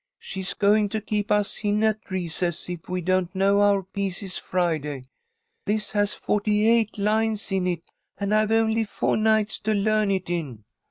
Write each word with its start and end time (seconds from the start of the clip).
She's 0.17 0.55
going 0.55 0.89
to 0.89 0.99
keep 0.99 1.29
us 1.29 1.63
in 1.63 1.83
at 1.83 2.09
recess 2.09 2.67
if 2.69 2.89
we 2.89 3.01
don't 3.01 3.35
know 3.35 3.61
our 3.61 3.83
pieces 3.83 4.35
Friday. 4.35 5.03
This 5.67 5.91
has 5.91 6.11
forty 6.11 6.67
eight 6.67 6.97
lines 6.97 7.51
in 7.51 7.67
it, 7.67 7.83
and 8.17 8.33
I've 8.33 8.51
only 8.51 8.83
four 8.83 9.15
nights 9.15 9.59
to 9.59 9.75
learn 9.75 10.09
it 10.09 10.27
in." 10.27 10.63